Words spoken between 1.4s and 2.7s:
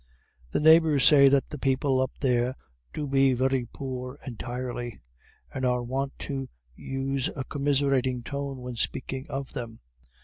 the people up there